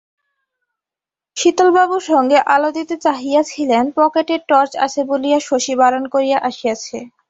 [1.37, 6.97] শীতলবাবু সঙ্গে আলো দিতে চাহিয়াছিলেন, পকেটে টর্চ আছে বলিয়া শশী বারণ করিয়া আসিয়াছে।